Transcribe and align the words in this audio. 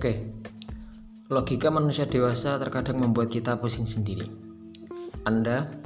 Oke, 0.00 0.16
logika 1.28 1.68
manusia 1.68 2.08
dewasa 2.08 2.56
terkadang 2.56 3.04
membuat 3.04 3.28
kita 3.28 3.60
pusing 3.60 3.84
sendiri. 3.84 4.24
Anda 5.28 5.76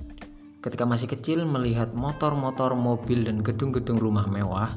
ketika 0.62 0.86
masih 0.86 1.10
kecil 1.10 1.42
melihat 1.42 1.98
motor-motor, 1.98 2.78
mobil, 2.78 3.26
dan 3.26 3.42
gedung-gedung 3.42 3.98
rumah 3.98 4.30
mewah, 4.30 4.70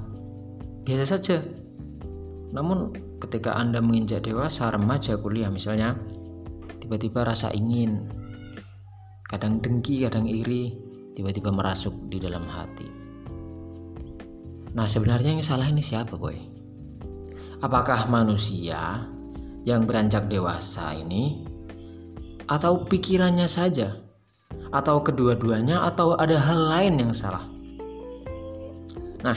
biasa 0.90 1.06
saja. 1.06 1.38
Namun 2.50 2.98
ketika 3.22 3.54
Anda 3.54 3.78
menginjak 3.78 4.26
dewasa, 4.26 4.74
remaja, 4.74 5.22
kuliah 5.22 5.54
misalnya, 5.54 5.94
tiba-tiba 6.82 7.22
rasa 7.22 7.54
ingin, 7.54 8.10
kadang 9.30 9.62
dengki, 9.62 10.02
kadang 10.02 10.26
iri, 10.26 10.74
tiba-tiba 11.14 11.54
merasuk 11.54 11.94
di 12.10 12.18
dalam 12.18 12.42
hati. 12.42 12.90
Nah, 14.74 14.90
sebenarnya 14.90 15.38
yang 15.38 15.46
salah 15.46 15.70
ini 15.70 15.86
siapa, 15.86 16.18
boy? 16.18 16.42
Apakah 17.62 18.10
manusia 18.10 19.14
yang 19.68 19.84
beranjak 19.84 20.32
dewasa 20.32 20.96
ini 20.96 21.44
atau 22.48 22.88
pikirannya 22.88 23.52
saja? 23.52 24.00
Atau 24.72 25.04
kedua-duanya 25.04 25.84
atau 25.84 26.16
ada 26.16 26.40
hal 26.40 26.60
lain 26.72 26.96
yang 27.04 27.12
salah? 27.12 27.44
Nah, 29.24 29.36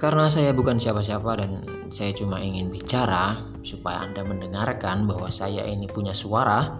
karena 0.00 0.32
saya 0.32 0.56
bukan 0.56 0.80
siapa-siapa 0.80 1.30
dan 1.36 1.60
saya 1.92 2.16
cuma 2.16 2.40
ingin 2.40 2.72
bicara 2.72 3.36
supaya 3.60 4.04
Anda 4.04 4.24
mendengarkan 4.24 5.04
bahwa 5.04 5.28
saya 5.28 5.64
ini 5.68 5.84
punya 5.88 6.16
suara 6.16 6.76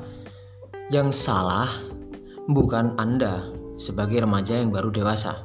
yang 0.89 1.13
salah 1.13 1.69
bukan 2.49 2.97
Anda 2.97 3.53
sebagai 3.77 4.25
remaja 4.25 4.57
yang 4.61 4.73
baru 4.73 4.89
dewasa. 4.89 5.37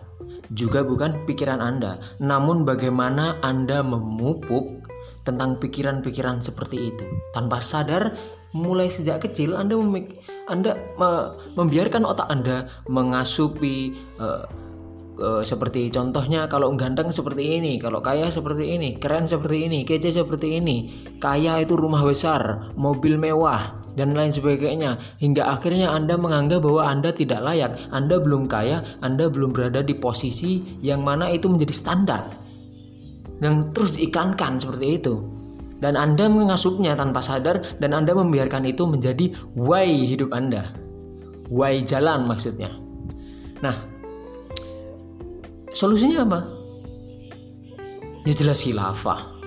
Juga 0.52 0.84
bukan 0.84 1.24
pikiran 1.24 1.64
Anda, 1.64 2.00
namun 2.20 2.68
bagaimana 2.68 3.40
Anda 3.40 3.80
memupuk 3.80 4.91
tentang 5.22 5.58
pikiran-pikiran 5.62 6.42
seperti 6.42 6.92
itu. 6.94 7.06
Tanpa 7.34 7.62
sadar, 7.62 8.16
mulai 8.52 8.92
sejak 8.92 9.24
kecil 9.24 9.56
Anda 9.56 9.80
memik 9.80 10.20
Anda 10.52 10.76
me 11.00 11.40
membiarkan 11.56 12.04
otak 12.04 12.28
Anda 12.28 12.68
mengasupi 12.92 13.96
uh, 14.20 14.44
seperti 15.22 15.94
contohnya 15.94 16.50
kalau 16.50 16.74
ganteng 16.74 17.14
seperti 17.14 17.62
ini, 17.62 17.78
kalau 17.78 18.02
kaya 18.02 18.34
seperti 18.34 18.74
ini, 18.74 18.98
keren 18.98 19.30
seperti 19.30 19.70
ini, 19.70 19.86
kece 19.86 20.10
seperti 20.10 20.58
ini. 20.58 20.90
Kaya 21.22 21.62
itu 21.62 21.78
rumah 21.78 22.02
besar, 22.02 22.74
mobil 22.74 23.22
mewah, 23.22 23.78
dan 23.94 24.18
lain 24.18 24.34
sebagainya 24.34 24.98
hingga 25.22 25.52
akhirnya 25.52 25.94
Anda 25.94 26.18
menganggap 26.18 26.66
bahwa 26.66 26.90
Anda 26.90 27.14
tidak 27.14 27.44
layak, 27.44 27.78
Anda 27.94 28.18
belum 28.18 28.50
kaya, 28.50 28.82
Anda 29.04 29.30
belum 29.30 29.54
berada 29.54 29.86
di 29.86 29.94
posisi 29.94 30.80
yang 30.82 31.06
mana 31.06 31.30
itu 31.30 31.46
menjadi 31.46 31.74
standar 31.76 32.41
yang 33.42 33.74
terus 33.74 33.98
diikankan 33.98 34.62
seperti 34.62 35.02
itu. 35.02 35.16
Dan 35.82 35.98
Anda 35.98 36.30
mengasupnya 36.30 36.94
tanpa 36.94 37.26
sadar 37.26 37.82
dan 37.82 37.98
Anda 37.98 38.14
membiarkan 38.14 38.70
itu 38.70 38.86
menjadi 38.86 39.34
why 39.58 39.90
hidup 39.90 40.30
Anda. 40.30 40.62
Why 41.50 41.82
jalan 41.82 42.30
maksudnya. 42.30 42.70
Nah 43.66 43.74
solusinya 45.74 46.22
apa? 46.22 46.40
Ya 48.30 48.34
jelas 48.38 48.62
khilafah 48.62 49.41